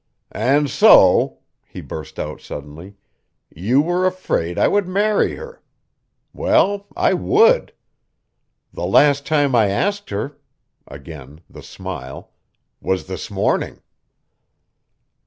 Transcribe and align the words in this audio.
"And 0.31 0.67
so," 0.67 1.41
he 1.67 1.79
burst 1.79 2.17
out 2.17 2.41
suddenly, 2.41 2.95
"you 3.55 3.83
were 3.83 4.07
afraid 4.07 4.57
I 4.57 4.67
would 4.67 4.87
marry 4.87 5.35
her! 5.35 5.61
Well, 6.33 6.87
I 6.97 7.13
would. 7.13 7.71
The 8.73 8.87
last 8.87 9.27
time 9.27 9.53
I 9.53 9.67
asked 9.67 10.09
her" 10.09 10.39
again 10.87 11.41
the 11.47 11.61
smile 11.61 12.31
"was 12.81 13.05
this 13.05 13.29
morning." 13.29 13.83